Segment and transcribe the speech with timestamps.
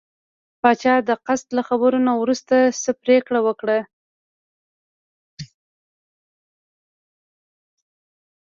[0.61, 3.77] پاچا د قاصد له خبرو نه وروسته څه پرېکړه وکړه.